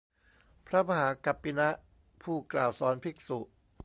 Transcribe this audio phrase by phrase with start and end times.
[0.67, 1.69] พระมหากัปปินะ
[2.21, 3.39] ผู้กล่าวสอนภิกษุ